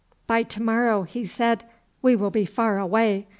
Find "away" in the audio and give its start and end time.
2.79-3.27